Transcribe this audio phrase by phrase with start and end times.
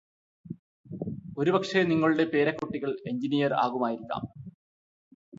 [1.37, 4.23] ഒരു പക്ഷെ നിങ്ങളുടെ പേരക്കുട്ടികൾ എഞ്ചിനീയർ ആകുമായിരിക്കാം